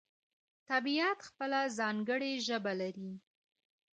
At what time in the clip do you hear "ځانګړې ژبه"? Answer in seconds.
1.77-2.73